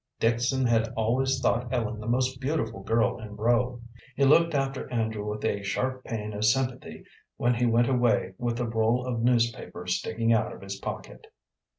[0.19, 3.81] Dixon had always thought Ellen the most beautiful girl in Rowe.
[4.15, 7.03] He looked after Andrew with a sharp pain of sympathy
[7.37, 11.27] when he went away with the roll of newspaper sticking out of his pocket.